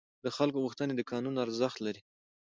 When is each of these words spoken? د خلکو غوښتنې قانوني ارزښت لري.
د 0.23 0.25
خلکو 0.37 0.63
غوښتنې 0.65 1.07
قانوني 1.11 1.39
ارزښت 1.45 1.77
لري. 1.85 2.01